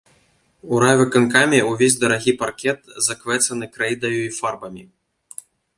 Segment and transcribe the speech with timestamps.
[0.71, 2.79] У райвыканкаме ўвесь дарагі паркет
[3.11, 4.83] заквэцаны крэйдаю й фарбамі.